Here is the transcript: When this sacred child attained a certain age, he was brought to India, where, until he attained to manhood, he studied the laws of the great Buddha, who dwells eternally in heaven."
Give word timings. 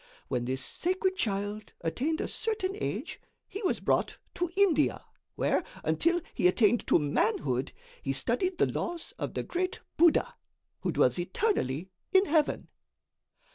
When 0.29 0.45
this 0.45 0.65
sacred 0.65 1.15
child 1.15 1.73
attained 1.81 2.21
a 2.21 2.27
certain 2.27 2.71
age, 2.73 3.21
he 3.47 3.61
was 3.61 3.79
brought 3.79 4.17
to 4.33 4.49
India, 4.57 5.05
where, 5.35 5.63
until 5.83 6.21
he 6.33 6.47
attained 6.47 6.87
to 6.87 6.97
manhood, 6.97 7.71
he 8.01 8.11
studied 8.11 8.57
the 8.57 8.65
laws 8.65 9.13
of 9.19 9.35
the 9.35 9.43
great 9.43 9.79
Buddha, 9.97 10.33
who 10.79 10.91
dwells 10.91 11.19
eternally 11.19 11.91
in 12.13 12.25
heaven." 12.25 12.69